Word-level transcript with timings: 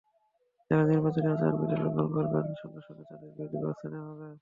যারাই 0.71 0.87
নির্বাচনী 0.91 1.27
আচরণবিধি 1.29 1.75
লঙ্ঘন 1.83 2.07
করবেন 2.15 2.45
সঙ্গে 2.61 2.81
সঙ্গে 2.87 3.03
তাঁদের 3.09 3.29
বিরুদ্ধে 3.31 3.57
ব্যবস্থা 3.57 3.87
নেওয়া 3.89 4.07
হবে। 4.11 4.27